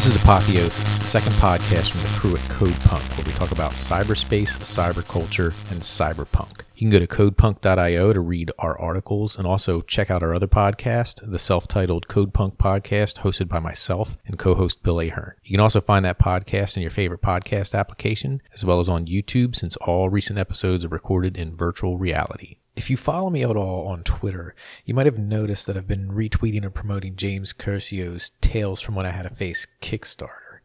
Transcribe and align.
This 0.00 0.16
is 0.16 0.22
Apotheosis, 0.22 0.96
the 0.96 1.06
second 1.06 1.32
podcast 1.32 1.90
from 1.90 2.00
the 2.00 2.18
crew 2.18 2.32
at 2.32 2.48
Code 2.48 2.80
Punk, 2.88 3.02
where 3.18 3.26
we 3.26 3.32
talk 3.32 3.52
about 3.52 3.72
cyberspace, 3.72 4.56
cyberculture, 4.60 5.52
and 5.70 5.82
cyberpunk. 5.82 6.62
You 6.74 6.88
can 6.88 6.88
go 6.88 7.00
to 7.00 7.06
codepunk.io 7.06 8.14
to 8.14 8.20
read 8.20 8.50
our 8.58 8.80
articles 8.80 9.36
and 9.36 9.46
also 9.46 9.82
check 9.82 10.10
out 10.10 10.22
our 10.22 10.34
other 10.34 10.46
podcast, 10.46 11.30
the 11.30 11.38
self 11.38 11.68
titled 11.68 12.08
Code 12.08 12.32
Punk 12.32 12.56
podcast, 12.56 13.18
hosted 13.18 13.48
by 13.48 13.58
myself 13.58 14.16
and 14.24 14.38
co 14.38 14.54
host 14.54 14.82
Bill 14.82 15.00
Ahern. 15.00 15.34
You 15.44 15.50
can 15.50 15.60
also 15.60 15.82
find 15.82 16.02
that 16.06 16.18
podcast 16.18 16.78
in 16.78 16.82
your 16.82 16.90
favorite 16.90 17.20
podcast 17.20 17.78
application, 17.78 18.40
as 18.54 18.64
well 18.64 18.78
as 18.78 18.88
on 18.88 19.04
YouTube, 19.04 19.54
since 19.54 19.76
all 19.76 20.08
recent 20.08 20.38
episodes 20.38 20.82
are 20.82 20.88
recorded 20.88 21.36
in 21.36 21.54
virtual 21.54 21.98
reality. 21.98 22.56
If 22.76 22.88
you 22.88 22.96
follow 22.96 23.30
me 23.30 23.42
at 23.42 23.56
all 23.56 23.88
on 23.88 24.04
Twitter, 24.04 24.54
you 24.84 24.94
might 24.94 25.06
have 25.06 25.18
noticed 25.18 25.66
that 25.66 25.76
I've 25.76 25.88
been 25.88 26.10
retweeting 26.10 26.62
and 26.62 26.74
promoting 26.74 27.16
James 27.16 27.52
Curcio's 27.52 28.30
Tales 28.40 28.80
from 28.80 28.94
When 28.94 29.06
I 29.06 29.10
Had 29.10 29.26
a 29.26 29.30
Face 29.30 29.66
Kickstarter. 29.82 30.60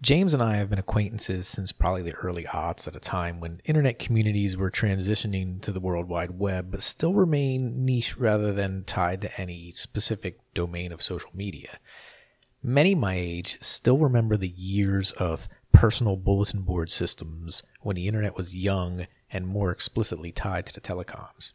James 0.00 0.32
and 0.32 0.42
I 0.42 0.56
have 0.56 0.70
been 0.70 0.78
acquaintances 0.78 1.46
since 1.46 1.72
probably 1.72 2.02
the 2.02 2.14
early 2.14 2.44
aughts 2.44 2.88
at 2.88 2.96
a 2.96 3.00
time 3.00 3.38
when 3.38 3.60
internet 3.66 3.98
communities 3.98 4.56
were 4.56 4.70
transitioning 4.70 5.60
to 5.60 5.72
the 5.72 5.80
World 5.80 6.08
Wide 6.08 6.38
Web, 6.38 6.70
but 6.70 6.82
still 6.82 7.12
remain 7.12 7.84
niche 7.84 8.16
rather 8.16 8.52
than 8.52 8.84
tied 8.84 9.20
to 9.20 9.40
any 9.40 9.70
specific 9.70 10.40
domain 10.54 10.90
of 10.90 11.02
social 11.02 11.30
media. 11.34 11.78
Many 12.62 12.94
my 12.94 13.14
age 13.14 13.58
still 13.60 13.98
remember 13.98 14.36
the 14.36 14.48
years 14.56 15.12
of 15.12 15.48
personal 15.72 16.16
bulletin 16.16 16.62
board 16.62 16.90
systems 16.90 17.62
when 17.82 17.94
the 17.94 18.08
internet 18.08 18.36
was 18.36 18.56
young 18.56 19.06
and 19.32 19.46
more 19.46 19.70
explicitly 19.70 20.32
tied 20.32 20.66
to 20.66 20.74
the 20.74 20.80
telecoms. 20.80 21.52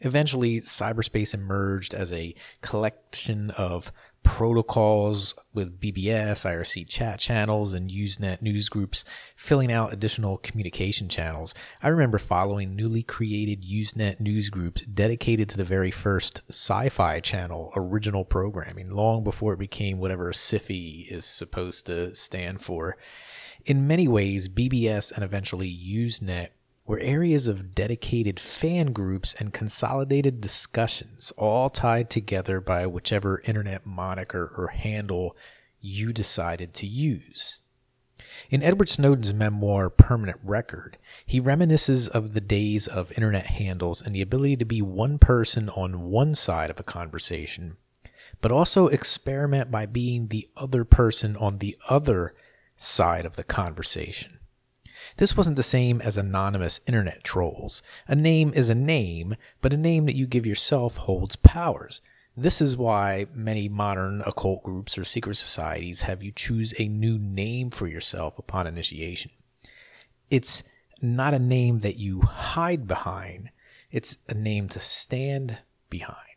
Eventually, 0.00 0.58
cyberspace 0.58 1.32
emerged 1.32 1.94
as 1.94 2.12
a 2.12 2.34
collection 2.60 3.50
of 3.50 3.92
protocols 4.22 5.34
with 5.52 5.80
BBS, 5.80 6.44
IRC 6.44 6.88
chat 6.88 7.18
channels, 7.18 7.72
and 7.72 7.90
Usenet 7.90 8.42
news 8.42 8.68
groups 8.68 9.04
filling 9.36 9.70
out 9.72 9.92
additional 9.92 10.38
communication 10.38 11.08
channels. 11.08 11.54
I 11.82 11.88
remember 11.88 12.18
following 12.18 12.74
newly 12.74 13.02
created 13.02 13.62
Usenet 13.62 14.20
news 14.20 14.48
groups 14.48 14.82
dedicated 14.82 15.48
to 15.50 15.56
the 15.56 15.64
very 15.64 15.90
first 15.90 16.40
sci 16.48 16.88
fi 16.88 17.20
channel 17.20 17.72
original 17.76 18.24
programming, 18.24 18.90
long 18.90 19.24
before 19.24 19.54
it 19.54 19.58
became 19.60 19.98
whatever 19.98 20.32
Syfy 20.32 21.10
is 21.10 21.24
supposed 21.24 21.86
to 21.86 22.14
stand 22.14 22.60
for. 22.60 22.96
In 23.64 23.86
many 23.86 24.08
ways, 24.08 24.48
BBS 24.48 25.12
and 25.12 25.22
eventually 25.22 25.70
Usenet 25.70 26.48
were 26.86 26.98
areas 26.98 27.46
of 27.46 27.74
dedicated 27.74 28.40
fan 28.40 28.92
groups 28.92 29.34
and 29.34 29.52
consolidated 29.52 30.40
discussions, 30.40 31.30
all 31.36 31.70
tied 31.70 32.10
together 32.10 32.60
by 32.60 32.86
whichever 32.86 33.40
internet 33.44 33.86
moniker 33.86 34.52
or 34.56 34.68
handle 34.68 35.36
you 35.80 36.12
decided 36.12 36.74
to 36.74 36.86
use. 36.86 37.60
In 38.50 38.62
Edward 38.62 38.88
Snowden's 38.88 39.32
memoir, 39.32 39.90
Permanent 39.90 40.38
Record, 40.42 40.96
he 41.24 41.40
reminisces 41.40 42.08
of 42.08 42.34
the 42.34 42.40
days 42.40 42.86
of 42.86 43.12
internet 43.12 43.46
handles 43.46 44.02
and 44.02 44.14
the 44.14 44.22
ability 44.22 44.56
to 44.56 44.64
be 44.64 44.82
one 44.82 45.18
person 45.18 45.68
on 45.70 46.02
one 46.02 46.34
side 46.34 46.70
of 46.70 46.80
a 46.80 46.84
conversation, 46.84 47.76
but 48.40 48.52
also 48.52 48.88
experiment 48.88 49.70
by 49.70 49.86
being 49.86 50.28
the 50.28 50.48
other 50.56 50.84
person 50.84 51.36
on 51.36 51.58
the 51.58 51.76
other 51.88 52.32
side 52.76 53.24
of 53.24 53.36
the 53.36 53.44
conversation. 53.44 54.38
This 55.16 55.36
wasn't 55.36 55.56
the 55.56 55.62
same 55.62 56.00
as 56.00 56.16
anonymous 56.16 56.80
internet 56.86 57.24
trolls. 57.24 57.82
A 58.08 58.14
name 58.14 58.52
is 58.54 58.68
a 58.68 58.74
name, 58.74 59.34
but 59.60 59.72
a 59.72 59.76
name 59.76 60.06
that 60.06 60.16
you 60.16 60.26
give 60.26 60.46
yourself 60.46 60.96
holds 60.96 61.36
powers. 61.36 62.00
This 62.36 62.62
is 62.62 62.76
why 62.76 63.26
many 63.34 63.68
modern 63.68 64.22
occult 64.22 64.62
groups 64.62 64.96
or 64.96 65.04
secret 65.04 65.36
societies 65.36 66.02
have 66.02 66.22
you 66.22 66.32
choose 66.32 66.72
a 66.78 66.88
new 66.88 67.18
name 67.18 67.70
for 67.70 67.86
yourself 67.86 68.38
upon 68.38 68.66
initiation. 68.66 69.30
It's 70.30 70.62
not 71.02 71.34
a 71.34 71.38
name 71.38 71.80
that 71.80 71.98
you 71.98 72.22
hide 72.22 72.86
behind, 72.86 73.50
it's 73.90 74.16
a 74.28 74.34
name 74.34 74.68
to 74.70 74.80
stand 74.80 75.58
behind. 75.90 76.31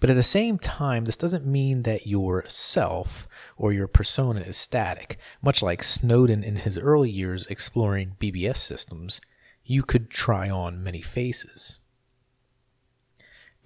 But 0.00 0.10
at 0.10 0.16
the 0.16 0.22
same 0.22 0.58
time, 0.58 1.04
this 1.04 1.16
doesn't 1.16 1.46
mean 1.46 1.82
that 1.82 2.06
your 2.06 2.44
self 2.48 3.28
or 3.56 3.72
your 3.72 3.88
persona 3.88 4.40
is 4.40 4.56
static. 4.56 5.18
Much 5.42 5.62
like 5.62 5.82
Snowden 5.82 6.42
in 6.42 6.56
his 6.56 6.78
early 6.78 7.10
years 7.10 7.46
exploring 7.46 8.16
BBS 8.20 8.56
systems, 8.56 9.20
you 9.64 9.82
could 9.82 10.10
try 10.10 10.50
on 10.50 10.82
many 10.82 11.00
faces. 11.00 11.78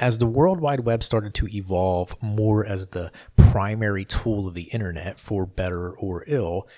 As 0.00 0.18
the 0.18 0.26
World 0.26 0.60
Wide 0.60 0.80
Web 0.80 1.02
started 1.02 1.34
to 1.34 1.48
evolve 1.48 2.14
more 2.22 2.64
as 2.64 2.88
the 2.88 3.10
primary 3.36 4.04
tool 4.04 4.46
of 4.46 4.54
the 4.54 4.70
internet, 4.70 5.18
for 5.18 5.44
better 5.44 5.90
or 5.90 6.24
ill, 6.28 6.68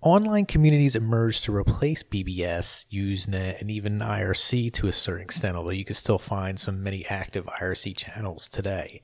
online 0.00 0.46
communities 0.46 0.94
emerged 0.94 1.44
to 1.44 1.54
replace 1.54 2.02
BBS, 2.02 2.86
Usenet, 2.92 3.60
and 3.60 3.70
even 3.70 3.98
IRC 3.98 4.72
to 4.74 4.86
a 4.86 4.92
certain 4.92 5.24
extent, 5.24 5.56
although 5.56 5.70
you 5.70 5.84
can 5.84 5.94
still 5.94 6.18
find 6.18 6.58
some 6.58 6.82
many 6.82 7.04
active 7.06 7.46
IRC 7.46 7.96
channels 7.96 8.48
today. 8.48 9.02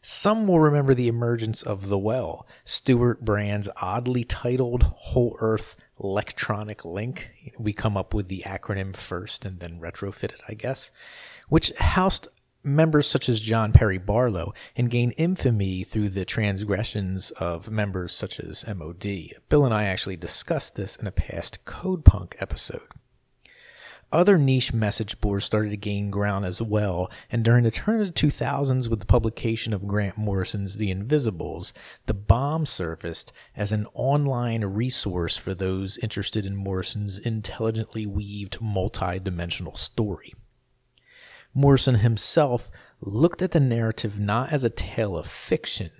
Some 0.00 0.46
will 0.46 0.60
remember 0.60 0.94
the 0.94 1.08
emergence 1.08 1.62
of 1.62 1.88
The 1.88 1.98
Well, 1.98 2.46
Stewart 2.64 3.24
Brand's 3.24 3.68
oddly 3.82 4.24
titled 4.24 4.84
Whole 4.84 5.36
Earth 5.40 5.76
Electronic 6.02 6.84
Link. 6.84 7.30
We 7.58 7.72
come 7.72 7.96
up 7.96 8.14
with 8.14 8.28
the 8.28 8.44
acronym 8.46 8.94
first 8.94 9.44
and 9.44 9.58
then 9.58 9.80
retrofit 9.80 10.32
it, 10.34 10.40
I 10.48 10.54
guess, 10.54 10.92
which 11.48 11.72
housed 11.78 12.28
members 12.64 13.06
such 13.06 13.28
as 13.28 13.40
John 13.40 13.72
Perry 13.72 13.98
Barlow 13.98 14.52
and 14.76 14.90
gain 14.90 15.12
infamy 15.12 15.84
through 15.84 16.10
the 16.10 16.24
transgressions 16.24 17.30
of 17.32 17.70
members 17.70 18.12
such 18.12 18.40
as 18.40 18.66
MOD. 18.66 19.04
Bill 19.48 19.64
and 19.64 19.74
I 19.74 19.84
actually 19.84 20.16
discussed 20.16 20.76
this 20.76 20.96
in 20.96 21.06
a 21.06 21.12
past 21.12 21.64
Code 21.64 22.04
Punk 22.04 22.36
episode. 22.40 22.88
Other 24.10 24.38
niche 24.38 24.72
message 24.72 25.20
boards 25.20 25.44
started 25.44 25.70
to 25.70 25.76
gain 25.76 26.08
ground 26.08 26.46
as 26.46 26.62
well, 26.62 27.10
and 27.30 27.44
during 27.44 27.64
the 27.64 27.70
turn 27.70 28.00
of 28.00 28.06
the 28.06 28.12
2000s, 28.12 28.88
with 28.88 29.00
the 29.00 29.06
publication 29.06 29.74
of 29.74 29.86
Grant 29.86 30.16
Morrison's 30.16 30.78
The 30.78 30.90
Invisibles, 30.90 31.74
the 32.06 32.14
bomb 32.14 32.64
surfaced 32.64 33.34
as 33.54 33.70
an 33.70 33.86
online 33.92 34.64
resource 34.64 35.36
for 35.36 35.54
those 35.54 35.98
interested 35.98 36.46
in 36.46 36.56
Morrison's 36.56 37.18
intelligently 37.18 38.06
weaved 38.06 38.62
multi 38.62 39.18
dimensional 39.18 39.76
story. 39.76 40.32
Morrison 41.58 41.96
himself 41.96 42.70
looked 43.00 43.42
at 43.42 43.50
the 43.50 43.58
narrative 43.58 44.20
not 44.20 44.52
as 44.52 44.62
a 44.62 44.70
tale 44.70 45.16
of 45.16 45.26
fiction, 45.26 45.90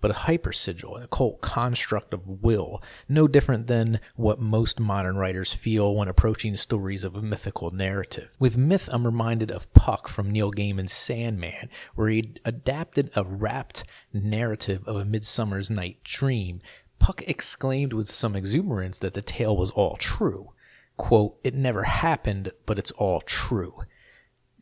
but 0.00 0.12
a 0.12 0.14
hypersigil, 0.14 0.96
an 0.96 1.02
occult 1.02 1.40
construct 1.40 2.14
of 2.14 2.28
will, 2.44 2.80
no 3.08 3.26
different 3.26 3.66
than 3.66 3.98
what 4.14 4.38
most 4.38 4.78
modern 4.78 5.16
writers 5.16 5.52
feel 5.52 5.96
when 5.96 6.06
approaching 6.06 6.54
stories 6.54 7.02
of 7.02 7.16
a 7.16 7.22
mythical 7.22 7.72
narrative. 7.72 8.30
With 8.38 8.56
myth, 8.56 8.88
I'm 8.92 9.04
reminded 9.04 9.50
of 9.50 9.74
Puck 9.74 10.06
from 10.06 10.30
Neil 10.30 10.52
Gaiman's 10.52 10.92
Sandman, 10.92 11.68
where 11.96 12.08
he 12.08 12.36
adapted 12.44 13.10
a 13.16 13.24
rapt 13.24 13.82
narrative 14.12 14.86
of 14.86 14.94
a 14.94 15.04
Midsummer's 15.04 15.70
Night 15.70 16.04
Dream. 16.04 16.60
Puck 17.00 17.22
exclaimed 17.26 17.92
with 17.92 18.12
some 18.12 18.36
exuberance 18.36 19.00
that 19.00 19.14
the 19.14 19.22
tale 19.22 19.56
was 19.56 19.72
all 19.72 19.96
true. 19.96 20.52
Quote, 20.96 21.36
it 21.42 21.54
never 21.54 21.82
happened, 21.82 22.52
but 22.64 22.78
it's 22.78 22.92
all 22.92 23.20
true 23.22 23.82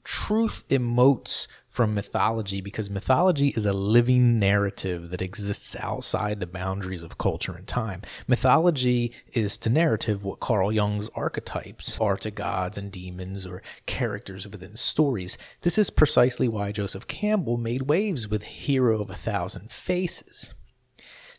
truth 0.08 0.64
emotes 0.70 1.46
from 1.66 1.94
mythology 1.94 2.62
because 2.62 2.88
mythology 2.88 3.48
is 3.48 3.66
a 3.66 3.74
living 3.74 4.38
narrative 4.38 5.10
that 5.10 5.20
exists 5.20 5.76
outside 5.80 6.40
the 6.40 6.46
boundaries 6.46 7.02
of 7.02 7.18
culture 7.18 7.52
and 7.52 7.66
time. 7.66 8.00
Mythology 8.26 9.12
is 9.34 9.58
to 9.58 9.68
narrative 9.68 10.24
what 10.24 10.40
Carl 10.40 10.72
Jung's 10.72 11.10
archetypes 11.10 12.00
are 12.00 12.16
to 12.16 12.30
gods 12.30 12.78
and 12.78 12.90
demons 12.90 13.46
or 13.46 13.62
characters 13.84 14.48
within 14.48 14.76
stories. 14.76 15.36
This 15.60 15.76
is 15.76 15.90
precisely 15.90 16.48
why 16.48 16.72
Joseph 16.72 17.06
Campbell 17.06 17.58
made 17.58 17.82
waves 17.82 18.26
with 18.26 18.44
Hero 18.44 19.02
of 19.02 19.10
a 19.10 19.14
Thousand 19.14 19.70
Faces 19.70 20.54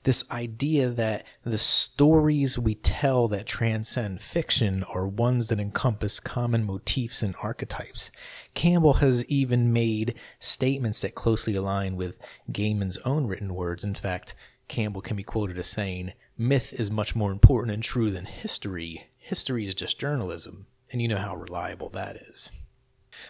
this 0.03 0.29
idea 0.31 0.89
that 0.89 1.25
the 1.43 1.57
stories 1.57 2.57
we 2.57 2.75
tell 2.75 3.27
that 3.27 3.45
transcend 3.45 4.21
fiction 4.21 4.83
are 4.83 5.07
ones 5.07 5.49
that 5.49 5.59
encompass 5.59 6.19
common 6.19 6.63
motifs 6.63 7.21
and 7.21 7.35
archetypes. 7.41 8.11
Campbell 8.53 8.95
has 8.95 9.25
even 9.25 9.73
made 9.73 10.15
statements 10.39 11.01
that 11.01 11.15
closely 11.15 11.55
align 11.55 11.95
with 11.95 12.17
Gaiman's 12.51 12.97
own 12.99 13.27
written 13.27 13.53
words. 13.53 13.83
In 13.83 13.93
fact, 13.93 14.35
Campbell 14.67 15.01
can 15.01 15.17
be 15.17 15.23
quoted 15.23 15.57
as 15.57 15.67
saying, 15.67 16.13
Myth 16.37 16.71
is 16.71 16.89
much 16.89 17.15
more 17.15 17.31
important 17.31 17.73
and 17.73 17.83
true 17.83 18.11
than 18.11 18.25
history. 18.25 19.07
History 19.17 19.65
is 19.67 19.73
just 19.73 19.99
journalism, 19.99 20.67
and 20.91 21.01
you 21.01 21.07
know 21.09 21.17
how 21.17 21.35
reliable 21.35 21.89
that 21.89 22.15
is. 22.15 22.51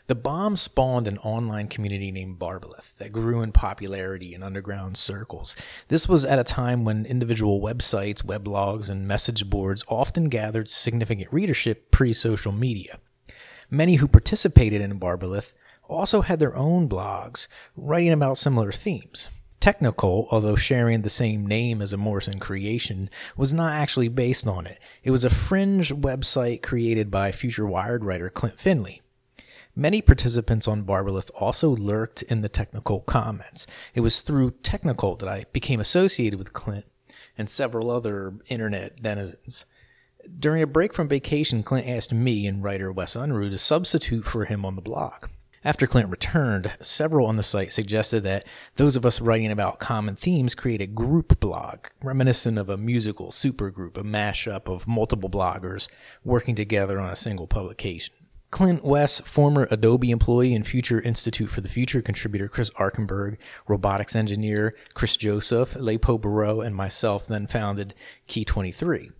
The 0.08 0.16
bomb 0.16 0.56
spawned 0.56 1.08
an 1.08 1.18
online 1.20 1.68
community 1.68 2.12
named 2.12 2.40
Barbelith 2.40 2.96
that 2.98 3.12
grew 3.12 3.42
in 3.42 3.52
popularity 3.52 4.34
in 4.34 4.44
underground 4.44 4.98
circles. 4.98 5.56
This 5.88 6.08
was 6.08 6.26
at 6.26 6.40
a 6.40 6.44
time 6.44 6.86
when 6.86 7.06
individual 7.06 7.62
websites, 7.62 8.24
weblogs, 8.24 8.90
and 8.90 9.08
message 9.08 9.50
boards 9.50 9.84
often 9.88 10.30
gathered 10.30 10.70
significant 10.70 11.32
readership 11.32 11.92
pre 11.92 12.14
social 12.14 12.52
media. 12.52 13.00
Many 13.70 13.96
who 13.96 14.08
participated 14.08 14.82
in 14.82 15.00
Barbelith 15.00 15.54
also 15.88 16.22
had 16.22 16.40
their 16.40 16.56
own 16.56 16.88
blogs 16.88 17.48
writing 17.76 18.12
about 18.12 18.38
similar 18.38 18.72
themes. 18.72 19.30
Technoccult, 19.60 20.28
although 20.32 20.56
sharing 20.56 21.02
the 21.02 21.10
same 21.10 21.46
name 21.46 21.82
as 21.82 21.92
a 21.92 21.98
Morrison 21.98 22.40
creation, 22.40 23.10
was 23.36 23.54
not 23.54 23.74
actually 23.74 24.08
based 24.08 24.48
on 24.48 24.66
it. 24.66 24.80
It 25.04 25.12
was 25.12 25.26
a 25.26 25.30
fringe 25.30 25.94
website 25.94 26.62
created 26.62 27.12
by 27.12 27.34
future 27.34 27.66
Wired 27.66 28.06
writer 28.06 28.30
Klint 28.30 28.58
Finley. 28.58 29.02
Many 29.80 30.02
participants 30.02 30.68
on 30.68 30.84
Barbelith 30.84 31.32
also 31.40 31.70
lurked 31.70 32.22
in 32.24 32.42
the 32.42 32.50
technoccult 32.50 33.06
comments. 33.06 33.66
It 33.96 34.02
was 34.02 34.22
through 34.22 34.52
technoccult 34.62 35.20
that 35.20 35.30
I 35.30 35.46
became 35.54 35.80
associated 35.80 36.38
with 36.38 36.52
Klint 36.52 36.84
and 37.38 37.50
several 37.50 37.90
other 37.90 38.34
internet 38.50 39.02
denizens. 39.02 39.64
During 40.38 40.62
a 40.62 40.68
break 40.68 40.94
from 40.94 41.08
vacation, 41.08 41.64
Klint 41.64 41.88
asked 41.88 42.12
me 42.12 42.46
and 42.46 42.62
writer 42.62 42.92
Wes 42.92 43.16
Unruh 43.16 43.50
to 43.50 43.58
substitute 43.58 44.26
for 44.26 44.44
him 44.44 44.66
on 44.66 44.76
the 44.76 44.82
blog. 44.82 45.30
After 45.64 45.88
Klint 45.88 46.12
returned, 46.12 46.76
several 46.82 47.28
on 47.28 47.38
the 47.38 47.42
site 47.42 47.72
suggested 47.72 48.26
that 48.26 48.46
those 48.76 48.98
of 48.98 49.06
us 49.06 49.22
writing 49.22 49.50
about 49.50 49.80
common 49.80 50.18
themes 50.18 50.56
create 50.56 50.82
a 50.82 50.88
group 50.88 51.40
blog, 51.40 51.88
reminiscent 52.04 52.58
of 52.58 52.68
a 52.68 52.76
musical 52.76 53.30
supergroup, 53.30 53.96
a 53.96 54.04
mashup 54.04 54.68
of 54.68 54.90
multiple 54.90 55.30
bloggers 55.30 55.88
working 56.26 56.56
together 56.56 57.00
on 57.00 57.10
a 57.10 57.16
single 57.16 57.48
publication. 57.48 58.14
Klint 58.52 58.84
Wes, 58.84 59.20
former 59.22 59.68
Adobe 59.70 60.10
employee 60.10 60.56
and 60.56 60.66
future 60.66 61.00
Institute 61.00 61.50
for 61.50 61.62
the 61.62 61.70
Future 61.70 62.02
contributor 62.02 62.48
Chris 62.48 62.72
Arkenberg, 62.72 63.38
robotics 63.68 64.16
engineer 64.16 64.76
Chris 64.96 65.16
Joseph, 65.18 65.76
Leipo 65.76 66.20
Barreau, 66.20 66.62
and 66.62 66.76
myself 66.76 67.28
then 67.28 67.46
founded 67.46 67.94
Key 68.28 68.44
23 68.44 69.12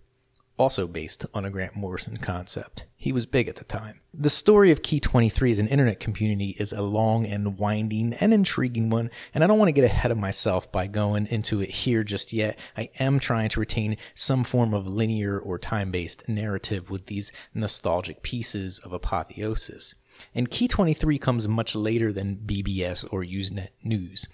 also 0.60 0.86
based 0.86 1.24
on 1.32 1.46
a 1.46 1.50
Grant 1.50 1.74
Morrison 1.74 2.18
concept. 2.18 2.84
He 2.94 3.12
was 3.12 3.24
big 3.24 3.48
at 3.48 3.56
the 3.56 3.64
time. 3.64 4.02
The 4.12 4.28
story 4.28 4.70
of 4.70 4.82
Key 4.82 5.00
23 5.00 5.52
as 5.52 5.58
an 5.58 5.68
internet 5.68 6.00
community 6.00 6.54
is 6.58 6.70
a 6.70 6.82
long 6.82 7.26
and 7.26 7.56
winding 7.56 8.12
and 8.20 8.34
intriguing 8.34 8.90
one, 8.90 9.10
and 9.32 9.42
I 9.42 9.46
don't 9.46 9.58
want 9.58 9.68
to 9.68 9.72
get 9.72 9.84
ahead 9.84 10.10
of 10.10 10.18
myself 10.18 10.70
by 10.70 10.86
going 10.86 11.26
into 11.28 11.62
it 11.62 11.70
here 11.70 12.04
just 12.04 12.34
yet. 12.34 12.58
I 12.76 12.90
am 12.98 13.18
trying 13.18 13.48
to 13.48 13.60
retain 13.60 13.96
some 14.14 14.44
form 14.44 14.74
of 14.74 14.86
linear 14.86 15.38
or 15.38 15.58
time 15.58 15.90
based 15.90 16.28
narrative 16.28 16.90
with 16.90 17.06
these 17.06 17.32
nostalgic 17.54 18.22
pieces 18.22 18.80
of 18.80 18.92
apotheosis. 18.92 19.94
And 20.34 20.50
Key 20.50 20.68
23 20.68 21.18
comes 21.18 21.48
much 21.48 21.74
later 21.74 22.12
than 22.12 22.36
BBS 22.36 23.10
or 23.10 23.24
Usenet 23.24 23.70
news. 23.82 24.28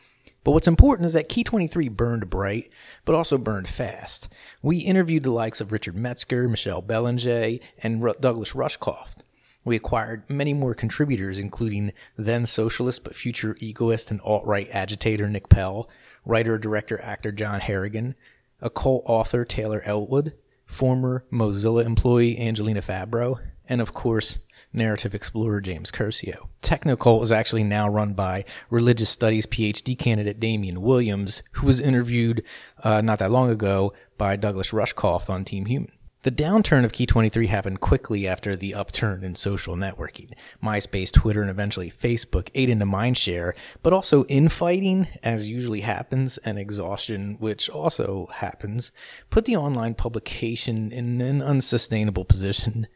But 0.46 0.52
what's 0.52 0.68
important 0.68 1.06
is 1.06 1.12
that 1.14 1.28
Key 1.28 1.42
23 1.42 1.88
burned 1.88 2.30
bright, 2.30 2.70
but 3.04 3.16
also 3.16 3.36
burned 3.36 3.66
fast. 3.66 4.28
We 4.62 4.76
interviewed 4.78 5.24
the 5.24 5.32
likes 5.32 5.60
of 5.60 5.72
Richard 5.72 5.96
Metzger, 5.96 6.48
Michelle 6.48 6.82
Belanger, 6.82 7.58
and 7.82 8.00
R- 8.00 8.14
Douglas 8.20 8.52
Rushkoff. 8.52 9.16
We 9.64 9.74
acquired 9.74 10.22
many 10.30 10.54
more 10.54 10.72
contributors, 10.72 11.40
including 11.40 11.92
then 12.16 12.46
socialist 12.46 13.02
but 13.02 13.16
future 13.16 13.56
egoist 13.58 14.12
and 14.12 14.20
alt 14.20 14.46
right 14.46 14.68
agitator 14.70 15.28
Nick 15.28 15.48
Pell, 15.48 15.90
writer, 16.24 16.58
director, 16.58 17.02
actor 17.02 17.32
John 17.32 17.58
Harrigan, 17.58 18.14
occult 18.60 19.02
author 19.04 19.44
Taylor 19.44 19.82
Ellwood, 19.84 20.34
former 20.64 21.24
Mozilla 21.32 21.84
employee 21.84 22.38
Angelina 22.38 22.82
Fabbro, 22.82 23.40
and 23.68 23.80
of 23.80 23.92
course, 23.92 24.38
narrative 24.72 25.14
explorer 25.14 25.60
James 25.60 25.90
Curcio. 25.90 26.48
Technoccult 26.62 27.22
is 27.22 27.32
actually 27.32 27.64
now 27.64 27.88
run 27.88 28.14
by 28.14 28.44
religious 28.70 29.10
studies 29.10 29.46
PhD 29.46 29.98
candidate 29.98 30.40
Damien 30.40 30.82
Williams, 30.82 31.42
who 31.52 31.66
was 31.66 31.80
interviewed 31.80 32.42
uh, 32.84 33.00
not 33.00 33.18
that 33.18 33.30
long 33.30 33.50
ago 33.50 33.92
by 34.18 34.36
Douglas 34.36 34.72
Rushkoff 34.72 35.30
on 35.30 35.44
Team 35.44 35.66
Human. 35.66 35.92
The 36.26 36.32
downturn 36.32 36.84
of 36.84 36.92
Key 36.92 37.06
23 37.06 37.46
happened 37.46 37.80
quickly 37.80 38.26
after 38.26 38.56
the 38.56 38.74
upturn 38.74 39.22
in 39.22 39.36
social 39.36 39.76
networking. 39.76 40.32
MySpace, 40.60 41.12
Twitter, 41.12 41.40
and 41.40 41.48
eventually 41.48 41.88
Facebook 41.88 42.48
ate 42.52 42.68
into 42.68 42.84
mindshare, 42.84 43.52
but 43.80 43.92
also 43.92 44.24
infighting, 44.24 45.06
as 45.22 45.48
usually 45.48 45.82
happens, 45.82 46.36
and 46.38 46.58
exhaustion, 46.58 47.36
which 47.38 47.70
also 47.70 48.26
happens, 48.32 48.90
put 49.30 49.44
the 49.44 49.54
online 49.54 49.94
publication 49.94 50.90
in 50.90 51.20
an 51.20 51.40
unsustainable 51.40 52.24
position 52.24 52.88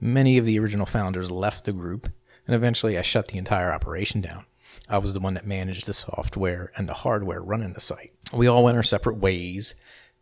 Many 0.00 0.38
of 0.38 0.46
the 0.46 0.58
original 0.58 0.86
founders 0.86 1.30
left 1.30 1.64
the 1.64 1.72
group, 1.72 2.08
and 2.46 2.54
eventually 2.54 2.96
I 2.96 3.02
shut 3.02 3.28
the 3.28 3.38
entire 3.38 3.72
operation 3.72 4.20
down. 4.20 4.46
I 4.88 4.98
was 4.98 5.12
the 5.12 5.20
one 5.20 5.34
that 5.34 5.46
managed 5.46 5.86
the 5.86 5.92
software 5.92 6.70
and 6.76 6.88
the 6.88 6.94
hardware 6.94 7.42
running 7.42 7.72
the 7.72 7.80
site. 7.80 8.12
We 8.32 8.46
all 8.46 8.64
went 8.64 8.76
our 8.76 8.82
separate 8.82 9.16
ways 9.16 9.74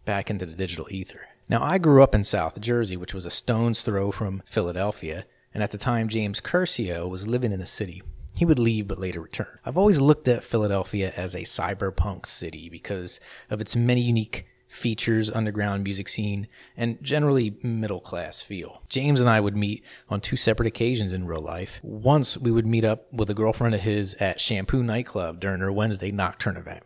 back 0.05 0.31
into 0.31 0.47
the 0.47 0.57
digital 0.57 0.87
ether. 0.91 1.29
Now, 1.49 1.63
I 1.63 1.79
grew 1.79 2.03
up 2.03 2.15
in 2.15 2.25
South 2.25 2.61
Jersey, 2.61 2.97
which 2.97 3.15
was 3.15 3.27
a 3.27 3.31
stone's 3.31 3.83
throw 3.83 4.11
from 4.11 4.43
Philadelphia, 4.47 5.27
and 5.53 5.63
at 5.63 5.71
the 5.71 5.79
time, 5.79 6.09
James 6.09 6.41
Curcio 6.41 7.09
was 7.09 7.29
living 7.29 7.53
in 7.53 7.61
the 7.61 7.67
city. 7.67 8.03
He 8.35 8.45
would 8.45 8.59
leave 8.59 8.89
but 8.89 8.99
later 8.99 9.21
return. 9.21 9.59
I've 9.65 9.79
always 9.79 10.01
looked 10.01 10.27
at 10.27 10.45
Philadelphia 10.45 11.13
as 11.17 11.35
a 11.35 11.41
cyberpunk 11.41 12.27
city 12.27 12.69
because 12.69 13.21
of 13.51 13.61
its 13.61 13.77
many 13.77 14.01
unique 14.01 14.47
features 14.67 15.31
underground 15.31 15.85
music 15.85 16.09
scene, 16.09 16.49
and 16.77 17.03
generally 17.03 17.57
middle 17.63 18.01
class 18.01 18.41
feel. 18.41 18.83
James 18.89 19.21
and 19.21 19.31
I 19.31 19.41
would 19.41 19.57
meet 19.57 19.85
on 20.09 20.21
two 20.21 20.37
separate 20.37 20.67
occasions 20.67 21.13
in 21.13 21.27
real 21.27 21.43
life. 21.43 21.81
Once 21.83 22.37
we 22.37 22.51
would 22.51 22.67
meet 22.67 22.85
up 22.85 23.13
with 23.13 23.31
a 23.31 23.35
girlfriend 23.35 23.75
of 23.75 23.81
his 23.83 24.15
at 24.15 24.41
Shampoo 24.41 24.83
nightclub 24.83 25.41
during 25.41 25.61
her 25.61 25.73
Wednesday 25.73 26.11
nocturne 26.11 26.57
event. 26.57 26.83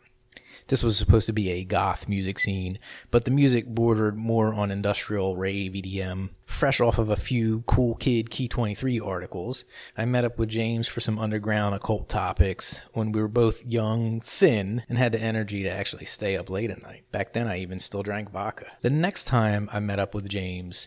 This 0.70 0.84
was 0.84 0.96
supposed 0.96 1.26
to 1.26 1.32
be 1.32 1.50
a 1.50 1.64
goth 1.64 2.08
music 2.08 2.38
scene, 2.38 2.78
but 3.10 3.24
the 3.24 3.32
music 3.32 3.66
bordered 3.66 4.16
more 4.16 4.54
on 4.54 4.70
industrial 4.70 5.34
rave 5.34 5.72
EDM. 5.72 6.30
Fresh 6.44 6.80
off 6.80 6.96
of 6.96 7.10
a 7.10 7.16
few 7.16 7.62
Cool 7.62 7.96
Kid 7.96 8.30
Key 8.30 8.46
23 8.46 9.00
articles, 9.00 9.64
I 9.98 10.04
met 10.04 10.24
up 10.24 10.38
with 10.38 10.48
James 10.48 10.86
for 10.86 11.00
some 11.00 11.18
underground 11.18 11.74
occult 11.74 12.08
topics 12.08 12.86
when 12.92 13.10
we 13.10 13.20
were 13.20 13.26
both 13.26 13.66
young, 13.66 14.20
thin, 14.20 14.84
and 14.88 14.96
had 14.96 15.10
the 15.10 15.20
energy 15.20 15.64
to 15.64 15.68
actually 15.68 16.04
stay 16.04 16.36
up 16.36 16.48
late 16.48 16.70
at 16.70 16.84
night. 16.84 17.02
Back 17.10 17.32
then, 17.32 17.48
I 17.48 17.58
even 17.58 17.80
still 17.80 18.04
drank 18.04 18.30
vodka. 18.30 18.70
The 18.82 18.90
next 18.90 19.24
time 19.24 19.68
I 19.72 19.80
met 19.80 19.98
up 19.98 20.14
with 20.14 20.28
James, 20.28 20.86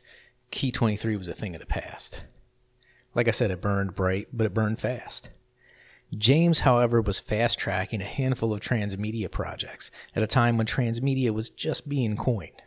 Key 0.50 0.72
23 0.72 1.18
was 1.18 1.28
a 1.28 1.34
thing 1.34 1.56
of 1.56 1.60
the 1.60 1.68
past. 1.68 2.24
Like 3.14 3.28
I 3.28 3.32
said, 3.32 3.52
it 3.52 3.60
burned 3.60 3.96
bright, 3.96 4.30
but 4.32 4.46
it 4.46 4.54
burned 4.54 4.80
fast. 4.80 5.30
James, 6.18 6.60
however, 6.60 7.02
was 7.02 7.20
fast 7.20 7.58
tracking 7.58 8.02
a 8.02 8.06
handful 8.06 8.54
of 8.54 8.60
transmedia 8.60 9.32
projects 9.32 9.90
at 10.16 10.24
a 10.24 10.28
time 10.28 10.58
when 10.58 10.68
transmedia 10.68 11.32
was 11.32 11.50
just 11.50 11.90
being 11.90 12.16
coined. 12.16 12.62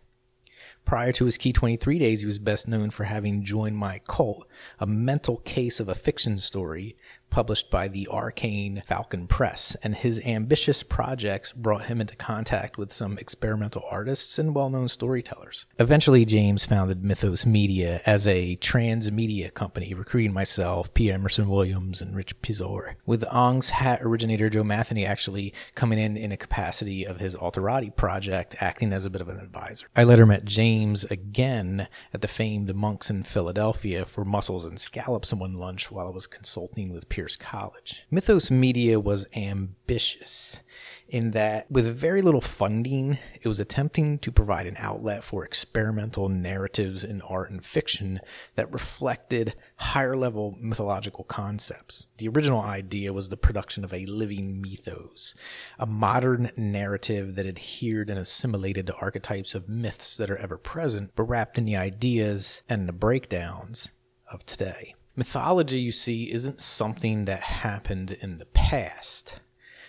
Prior 0.84 1.12
to 1.12 1.25
his 1.25 1.37
Key 1.37 1.52
23 1.52 1.98
days, 1.98 2.20
he 2.20 2.26
was 2.26 2.38
best 2.38 2.69
known 2.69 2.90
for 2.90 3.04
having 3.04 3.44
joined 3.44 3.76
My 3.76 4.00
Cult, 4.08 4.45
a 4.78 4.86
mental 4.86 5.38
case 5.38 5.80
of 5.80 5.88
a 5.88 5.94
fiction 5.94 6.38
story 6.38 6.96
published 7.30 7.70
by 7.70 7.88
the 7.88 8.08
arcane 8.10 8.82
Falcon 8.86 9.26
Press, 9.26 9.76
and 9.82 9.94
his 9.94 10.25
ambitious 10.25 10.82
projects 10.82 11.52
brought 11.52 11.84
him 11.84 12.00
into 12.00 12.16
contact 12.16 12.78
with 12.78 12.92
some 12.92 13.18
experimental 13.18 13.82
artists 13.90 14.38
and 14.38 14.54
well 14.54 14.70
known 14.70 14.88
storytellers. 14.88 15.66
Eventually, 15.78 16.25
James 16.25 16.64
founded 16.64 17.04
Mythos 17.04 17.44
Media 17.44 18.00
as 18.06 18.26
a 18.26 18.56
transmedia 18.56 19.52
company, 19.52 19.92
recruiting 19.92 20.32
myself, 20.32 20.92
P. 20.94 21.10
Emerson 21.12 21.48
Williams, 21.48 22.00
and 22.00 22.16
Rich 22.16 22.40
Pizor, 22.42 22.94
with 23.04 23.25
Ong's 23.30 23.70
Hat 23.70 24.00
originator 24.02 24.48
Joe 24.48 24.64
Matheny 24.64 25.04
actually 25.04 25.52
coming 25.75 25.98
in 25.98 26.16
in 26.16 26.32
a 26.32 26.36
capacity 26.36 27.04
of 27.06 27.18
his 27.18 27.36
Alterati 27.36 27.94
project, 27.94 28.56
acting 28.60 28.92
as 28.92 29.04
a 29.04 29.10
bit 29.10 29.20
of 29.20 29.28
an 29.28 29.38
advisor. 29.38 29.86
I 29.94 30.04
later 30.04 30.26
met 30.26 30.44
James 30.44 31.04
again 31.04 31.88
at 32.14 32.22
the 32.22 32.28
famed 32.28 32.75
Monks 32.75 33.10
in 33.10 33.25
Philadelphia 33.25 34.04
for 34.04 34.25
mussels 34.46 34.64
and 34.64 34.78
scallops 34.78 35.32
in 35.32 35.40
one 35.40 35.56
lunch 35.56 35.90
while 35.90 36.06
I 36.06 36.10
was 36.10 36.28
consulting 36.28 36.92
with 36.92 37.08
Peirce 37.08 37.34
College. 37.34 38.06
Mythos 38.12 38.48
Media 38.48 39.00
was 39.00 39.26
ambitious 39.34 40.60
in 41.08 41.32
that, 41.32 41.70
with 41.70 41.86
very 41.86 42.20
little 42.20 42.40
funding, 42.40 43.18
it 43.40 43.46
was 43.46 43.60
attempting 43.60 44.18
to 44.18 44.32
provide 44.32 44.66
an 44.66 44.76
outlet 44.78 45.22
for 45.22 45.44
experimental 45.44 46.28
narratives 46.28 47.04
in 47.04 47.22
art 47.22 47.50
and 47.50 47.64
fiction 47.64 48.20
that 48.56 48.72
reflected 48.72 49.54
higher 49.76 50.16
level 50.16 50.56
mythological 50.60 51.24
concepts. 51.24 52.06
The 52.18 52.28
original 52.28 52.60
idea 52.60 53.12
was 53.12 53.28
the 53.28 53.36
production 53.36 53.84
of 53.84 53.92
a 53.92 54.06
living 54.06 54.60
mythos, 54.60 55.34
a 55.78 55.86
modern 55.86 56.50
narrative 56.56 57.36
that 57.36 57.46
adhered 57.46 58.10
and 58.10 58.18
assimilated 58.18 58.88
to 58.88 58.94
archetypes 58.96 59.54
of 59.54 59.68
myths 59.68 60.16
that 60.16 60.30
are 60.30 60.38
ever 60.38 60.58
present, 60.58 61.12
but 61.14 61.24
wrapped 61.24 61.58
in 61.58 61.66
the 61.66 61.76
ideas 61.76 62.62
and 62.68 62.88
the 62.88 62.92
breakdowns 62.92 63.92
of 64.37 64.45
today. 64.45 64.95
Mythology, 65.16 65.81
you 65.81 65.93
see, 65.93 66.31
isn't 66.31 66.61
something 66.61 67.25
that 67.25 67.40
happened 67.40 68.12
in 68.21 68.37
the 68.37 68.45
past. 68.45 69.40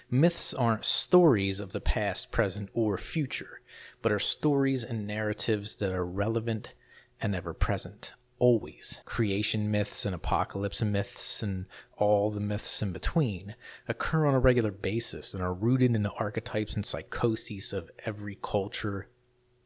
Myths 0.09 0.53
aren't 0.53 0.85
stories 0.85 1.59
of 1.59 1.73
the 1.73 1.81
past, 1.81 2.31
present, 2.31 2.69
or 2.73 2.97
future, 2.97 3.59
but 4.01 4.09
are 4.09 4.19
stories 4.19 4.85
and 4.85 5.05
narratives 5.05 5.75
that 5.75 5.91
are 5.91 6.05
relevant 6.05 6.73
and 7.19 7.35
ever 7.35 7.53
present, 7.53 8.13
always. 8.39 9.01
Creation 9.03 9.69
myths 9.69 10.05
and 10.05 10.15
apocalypse 10.15 10.81
myths 10.81 11.43
and 11.43 11.65
all 11.97 12.31
the 12.31 12.39
myths 12.39 12.81
in 12.81 12.93
between 12.93 13.53
occur 13.89 14.25
on 14.25 14.33
a 14.33 14.39
regular 14.39 14.71
basis 14.71 15.33
and 15.33 15.43
are 15.43 15.53
rooted 15.53 15.93
in 15.93 16.03
the 16.03 16.13
archetypes 16.13 16.73
and 16.73 16.85
psychoses 16.85 17.73
of 17.73 17.91
every 18.05 18.37
culture 18.41 19.09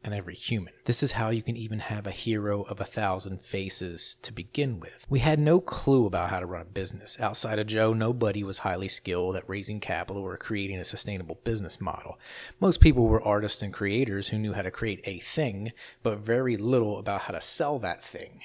and 0.04 0.14
every 0.14 0.34
human. 0.34 0.72
This 0.84 1.02
is 1.02 1.12
how 1.12 1.30
you 1.30 1.42
can 1.42 1.56
even 1.56 1.78
have 1.78 2.06
a 2.06 2.10
hero 2.10 2.62
of 2.62 2.80
a 2.80 2.84
thousand 2.84 3.40
faces 3.40 4.16
to 4.22 4.32
begin 4.32 4.80
with. 4.80 5.06
We 5.08 5.20
had 5.20 5.38
no 5.38 5.60
clue 5.60 6.06
about 6.06 6.30
how 6.30 6.40
to 6.40 6.46
run 6.46 6.62
a 6.62 6.64
business. 6.64 7.18
Outside 7.20 7.58
of 7.58 7.66
Joe, 7.66 7.92
nobody 7.92 8.42
was 8.42 8.58
highly 8.58 8.88
skilled 8.88 9.36
at 9.36 9.48
raising 9.48 9.80
capital 9.80 10.22
or 10.22 10.36
creating 10.36 10.78
a 10.78 10.84
sustainable 10.84 11.38
business 11.44 11.80
model. 11.80 12.18
Most 12.60 12.80
people 12.80 13.06
were 13.06 13.22
artists 13.22 13.62
and 13.62 13.72
creators 13.72 14.28
who 14.28 14.38
knew 14.38 14.52
how 14.52 14.62
to 14.62 14.70
create 14.70 15.00
a 15.04 15.18
thing, 15.18 15.72
but 16.02 16.18
very 16.18 16.56
little 16.56 16.98
about 16.98 17.22
how 17.22 17.34
to 17.34 17.40
sell 17.40 17.78
that 17.78 18.02
thing. 18.02 18.40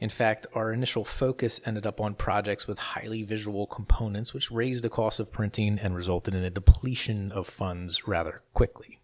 In 0.00 0.08
fact, 0.08 0.46
our 0.54 0.72
initial 0.72 1.04
focus 1.04 1.60
ended 1.66 1.84
up 1.84 2.00
on 2.00 2.14
projects 2.14 2.68
with 2.68 2.78
highly 2.78 3.24
visual 3.24 3.66
components, 3.66 4.32
which 4.32 4.50
raised 4.50 4.84
the 4.84 4.88
cost 4.88 5.18
of 5.18 5.32
printing 5.32 5.78
and 5.78 5.94
resulted 5.94 6.34
in 6.34 6.44
a 6.44 6.50
depletion 6.50 7.32
of 7.32 7.48
funds 7.48 8.06
rather 8.06 8.42
quickly. 8.54 9.00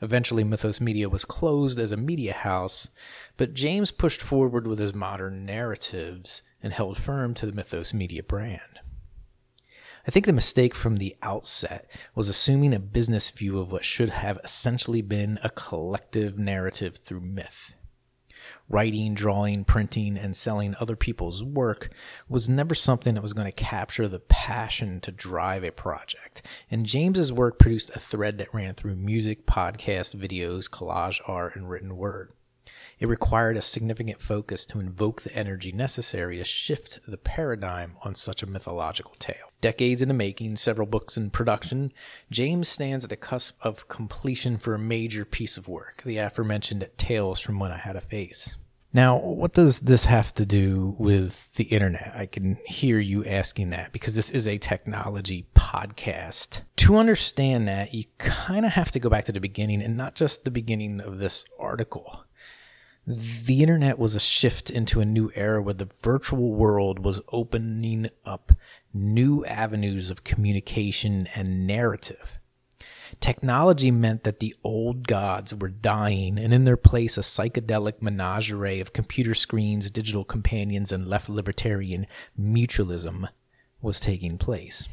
Eventually, 0.00 0.44
Mythos 0.44 0.80
Media 0.80 1.08
was 1.08 1.24
closed 1.24 1.78
as 1.78 1.92
a 1.92 1.96
media 1.96 2.32
house, 2.32 2.90
but 3.36 3.54
James 3.54 3.90
pushed 3.90 4.22
forward 4.22 4.66
with 4.66 4.78
his 4.78 4.94
modern 4.94 5.44
narratives 5.44 6.42
and 6.62 6.72
held 6.72 6.98
firm 6.98 7.34
to 7.34 7.46
the 7.46 7.52
Mythos 7.52 7.92
Media 7.92 8.22
brand. 8.22 8.80
I 10.06 10.10
think 10.10 10.26
the 10.26 10.32
mistake 10.32 10.74
from 10.74 10.96
the 10.96 11.16
outset 11.22 11.90
was 12.14 12.28
assuming 12.28 12.72
a 12.72 12.78
business 12.78 13.30
view 13.30 13.58
of 13.58 13.70
what 13.70 13.84
should 13.84 14.10
have 14.10 14.38
essentially 14.42 15.02
been 15.02 15.38
a 15.42 15.50
collective 15.50 16.38
narrative 16.38 16.96
through 16.96 17.20
myth 17.20 17.74
writing, 18.68 19.14
drawing, 19.14 19.64
printing, 19.64 20.16
and 20.16 20.36
selling 20.36 20.74
other 20.80 20.96
people's 20.96 21.42
work 21.42 21.90
was 22.28 22.48
never 22.48 22.74
something 22.74 23.14
that 23.14 23.22
was 23.22 23.32
going 23.32 23.46
to 23.46 23.52
capture 23.52 24.08
the 24.08 24.20
passion 24.20 25.00
to 25.00 25.10
drive 25.10 25.64
a 25.64 25.70
project. 25.70 26.42
And 26.70 26.86
James's 26.86 27.32
work 27.32 27.58
produced 27.58 27.90
a 27.96 27.98
thread 27.98 28.38
that 28.38 28.52
ran 28.54 28.74
through 28.74 28.96
music, 28.96 29.46
podcasts, 29.46 30.14
videos, 30.14 30.70
collage 30.70 31.20
art, 31.26 31.56
and 31.56 31.68
written 31.68 31.96
word. 31.96 32.32
It 33.00 33.06
required 33.06 33.56
a 33.56 33.62
significant 33.62 34.20
focus 34.20 34.66
to 34.66 34.80
invoke 34.80 35.22
the 35.22 35.34
energy 35.34 35.70
necessary 35.70 36.36
to 36.38 36.44
shift 36.44 37.00
the 37.06 37.16
paradigm 37.16 37.96
on 38.02 38.16
such 38.16 38.42
a 38.42 38.46
mythological 38.46 39.14
tale. 39.20 39.52
Decades 39.60 40.02
in 40.02 40.08
the 40.08 40.14
making, 40.14 40.56
several 40.56 40.86
books 40.86 41.16
in 41.16 41.30
production, 41.30 41.92
James 42.30 42.68
stands 42.68 43.04
at 43.04 43.10
the 43.10 43.16
cusp 43.16 43.56
of 43.64 43.88
completion 43.88 44.58
for 44.58 44.74
a 44.74 44.80
major 44.80 45.24
piece 45.24 45.56
of 45.56 45.68
work, 45.68 46.02
the 46.02 46.18
aforementioned 46.18 46.88
Tales 46.96 47.38
from 47.38 47.60
When 47.60 47.70
I 47.70 47.76
Had 47.76 47.94
a 47.94 48.00
Face. 48.00 48.56
Now, 48.92 49.18
what 49.18 49.52
does 49.52 49.80
this 49.80 50.06
have 50.06 50.32
to 50.34 50.46
do 50.46 50.96
with 50.98 51.54
the 51.54 51.64
internet? 51.64 52.12
I 52.16 52.26
can 52.26 52.56
hear 52.66 52.98
you 52.98 53.24
asking 53.24 53.70
that 53.70 53.92
because 53.92 54.16
this 54.16 54.30
is 54.30 54.48
a 54.48 54.58
technology 54.58 55.46
podcast. 55.54 56.62
To 56.76 56.96
understand 56.96 57.68
that, 57.68 57.92
you 57.92 58.04
kind 58.16 58.64
of 58.64 58.72
have 58.72 58.90
to 58.92 58.98
go 58.98 59.10
back 59.10 59.26
to 59.26 59.32
the 59.32 59.40
beginning 59.40 59.82
and 59.82 59.96
not 59.96 60.14
just 60.14 60.44
the 60.44 60.50
beginning 60.50 61.00
of 61.00 61.18
this 61.18 61.44
article 61.60 62.24
the 63.08 63.62
internet 63.62 63.98
was 63.98 64.14
a 64.14 64.20
shift 64.20 64.68
into 64.68 65.00
a 65.00 65.06
new 65.06 65.30
era 65.34 65.62
where 65.62 65.72
the 65.72 65.88
virtual 66.02 66.52
world 66.52 66.98
was 66.98 67.22
opening 67.32 68.08
up 68.26 68.52
new 68.92 69.46
avenues 69.46 70.10
of 70.10 70.24
communication 70.24 71.26
and 71.34 71.66
narrative. 71.66 72.38
Technology 73.18 73.90
meant 73.90 74.24
that 74.24 74.40
the 74.40 74.54
old 74.62 75.08
gods 75.08 75.54
were 75.54 75.70
dying, 75.70 76.38
and 76.38 76.52
in 76.52 76.64
their 76.64 76.76
place, 76.76 77.16
a 77.16 77.22
psychedelic 77.22 78.02
menagerie 78.02 78.80
of 78.80 78.92
computer 78.92 79.34
screens, 79.34 79.90
digital 79.90 80.24
companions, 80.24 80.92
and 80.92 81.06
left 81.06 81.30
libertarian 81.30 82.06
mutualism 82.38 83.26
was 83.80 84.00
taking 84.00 84.36
place. 84.36 84.86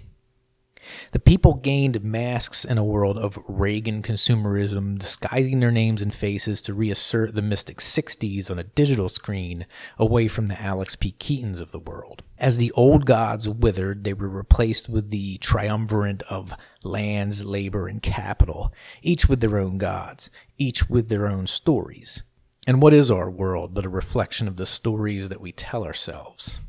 The 1.11 1.19
people 1.19 1.55
gained 1.55 2.03
masks 2.03 2.65
in 2.65 2.77
a 2.77 2.83
world 2.83 3.17
of 3.17 3.39
Reagan 3.47 4.01
consumerism, 4.01 4.97
disguising 4.99 5.59
their 5.59 5.71
names 5.71 6.01
and 6.01 6.13
faces 6.13 6.61
to 6.63 6.73
reassert 6.73 7.35
the 7.35 7.41
mystic 7.41 7.77
60s 7.77 8.51
on 8.51 8.59
a 8.59 8.63
digital 8.63 9.09
screen 9.09 9.65
away 9.97 10.27
from 10.27 10.47
the 10.47 10.61
Alex 10.61 10.95
P. 10.95 11.15
Keatons 11.19 11.59
of 11.59 11.71
the 11.71 11.79
world. 11.79 12.23
As 12.37 12.57
the 12.57 12.71
old 12.73 13.05
gods 13.05 13.47
withered, 13.47 14.03
they 14.03 14.13
were 14.13 14.29
replaced 14.29 14.89
with 14.89 15.11
the 15.11 15.37
triumvirate 15.37 16.23
of 16.23 16.53
lands, 16.83 17.45
labor, 17.45 17.87
and 17.87 18.01
capital, 18.01 18.73
each 19.01 19.27
with 19.29 19.39
their 19.41 19.57
own 19.57 19.77
gods, 19.77 20.29
each 20.57 20.89
with 20.89 21.09
their 21.09 21.27
own 21.27 21.47
stories. 21.47 22.23
And 22.67 22.81
what 22.81 22.93
is 22.93 23.11
our 23.11 23.29
world 23.29 23.73
but 23.73 23.85
a 23.85 23.89
reflection 23.89 24.47
of 24.47 24.57
the 24.57 24.65
stories 24.65 25.29
that 25.29 25.41
we 25.41 25.51
tell 25.51 25.83
ourselves? 25.83 26.59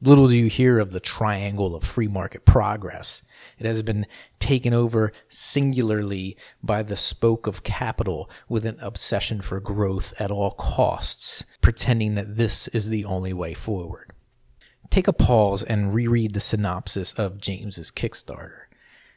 Little 0.00 0.26
do 0.26 0.34
you 0.34 0.46
hear 0.46 0.80
of 0.80 0.90
the 0.90 0.98
triangle 0.98 1.76
of 1.76 1.84
free 1.84 2.08
market 2.08 2.44
progress 2.44 3.22
it 3.64 3.68
has 3.68 3.82
been 3.82 4.06
taken 4.40 4.74
over 4.74 5.12
singularly 5.28 6.36
by 6.64 6.82
the 6.82 6.96
spoke 6.96 7.46
of 7.46 7.62
capital 7.62 8.28
with 8.48 8.66
an 8.66 8.76
obsession 8.80 9.40
for 9.40 9.60
growth 9.60 10.12
at 10.18 10.32
all 10.32 10.50
costs, 10.50 11.46
pretending 11.60 12.16
that 12.16 12.34
this 12.34 12.66
is 12.68 12.88
the 12.88 13.04
only 13.04 13.32
way 13.32 13.54
forward. 13.54 14.10
Take 14.90 15.06
a 15.06 15.12
pause 15.12 15.62
and 15.62 15.94
reread 15.94 16.34
the 16.34 16.40
synopsis 16.40 17.12
of 17.12 17.40
James's 17.40 17.92
Kickstarter. 17.92 18.64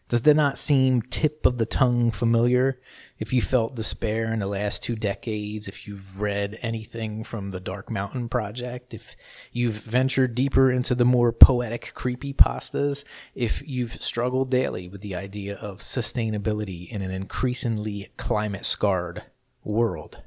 Does 0.07 0.21
that 0.21 0.35
not 0.35 0.59
seem 0.59 1.01
tip 1.01 1.47
of 1.47 1.57
the 1.57 1.65
tongue 1.65 2.11
familiar? 2.11 2.79
If 3.17 3.33
you 3.33 3.41
felt 3.41 3.75
despair 3.75 4.31
in 4.31 4.37
the 4.37 4.45
last 4.45 4.83
two 4.83 4.95
decades, 4.95 5.67
if 5.67 5.87
you've 5.87 6.21
read 6.21 6.59
anything 6.61 7.23
from 7.23 7.49
the 7.49 7.59
Dark 7.59 7.89
Mountain 7.89 8.29
Project, 8.29 8.93
if 8.93 9.15
you've 9.51 9.73
ventured 9.73 10.35
deeper 10.35 10.69
into 10.69 10.93
the 10.93 11.05
more 11.05 11.31
poetic 11.31 11.93
creepy 11.95 12.33
pastas, 12.33 13.03
if 13.33 13.67
you've 13.67 13.93
struggled 13.93 14.51
daily 14.51 14.87
with 14.87 15.01
the 15.01 15.15
idea 15.15 15.55
of 15.55 15.79
sustainability 15.79 16.87
in 16.87 17.01
an 17.01 17.09
increasingly 17.09 18.09
climate 18.15 18.65
scarred 18.65 19.23
world. 19.63 20.21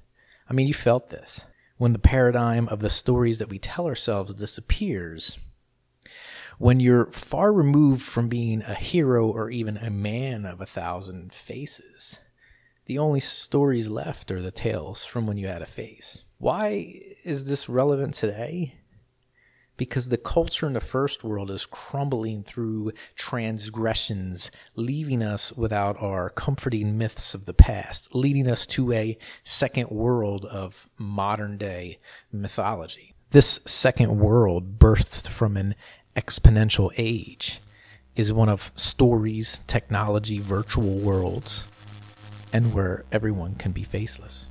I 0.51 0.55
mean, 0.55 0.67
you 0.67 0.75
felt 0.75 1.11
this. 1.11 1.47
When 1.77 1.93
the 1.93 2.01
paradigm 2.01 2.67
of 2.67 2.81
the 2.81 2.91
stories 2.91 3.39
that 3.39 3.49
we 3.49 3.61
tell 3.61 3.87
ourselves 3.87 4.35
disappears, 4.35 5.39
when 6.59 6.81
you're 6.81 7.07
far 7.07 7.53
removed 7.53 8.03
from 8.03 8.29
being 8.29 8.63
a 8.63 8.75
hero 8.75 9.29
or 9.29 9.51
even 9.51 9.77
a 9.77 9.91
man 9.91 10.45
of 10.45 10.61
a 10.61 10.67
thousand 10.67 11.33
faces. 11.33 12.19
The 12.87 12.99
only 12.99 13.21
stories 13.21 13.89
left 13.89 14.31
are 14.31 14.43
the 14.43 14.51
tales 14.51 15.05
from 15.05 15.27
when 15.27 15.37
you 15.37 15.47
had 15.47 15.63
a 15.63 15.67
face. 15.67 16.25
Why 16.39 17.01
is 17.23 17.45
this 17.45 17.69
relevant 17.69 18.15
today? 18.15 18.75
Because 19.77 20.09
the 20.09 20.17
culture 20.17 20.67
in 20.67 20.73
the 20.73 20.81
first 20.81 21.23
world 21.23 21.51
is 21.53 21.65
crumbling 21.65 22.43
through 22.43 22.93
transgressions, 23.15 24.51
leaving 24.75 25.23
us 25.23 25.53
without 25.53 25.97
our 26.03 26.31
comforting 26.31 26.99
myths 26.99 27.35
of 27.35 27.47
the 27.47 27.55
past, 27.55 28.15
leading 28.15 28.49
us 28.49 28.67
to 28.67 28.93
a 28.93 29.17
second 29.45 29.91
world 29.91 30.45
of 30.47 30.89
modern 30.99 31.59
day 31.59 31.99
mythology. 32.33 33.15
This 33.31 33.61
second 33.67 34.19
world 34.19 34.79
birthed 34.79 35.29
from 35.29 35.59
an 35.59 35.75
exponential 36.19 36.91
age 36.97 37.61
is 38.17 38.33
one 38.33 38.49
of 38.49 38.73
stories, 38.75 39.61
technology, 39.69 40.41
virtual 40.41 40.99
worlds, 40.99 41.69
and 42.53 42.75
where 42.75 43.05
everyone 43.13 43.55
can 43.55 43.71
be 43.71 43.85
faceless. 43.85 44.51